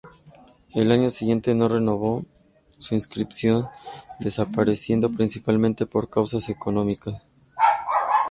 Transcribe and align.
El 0.73 0.91
año 0.91 1.11
siguiente 1.11 1.53
no 1.53 1.67
renovó 1.69 2.23
su 2.79 2.95
inscripción, 2.95 3.67
desapareciendo 4.19 5.11
principalmente 5.11 5.85
por 5.85 6.09
causas 6.09 6.49
económicas. 6.49 7.21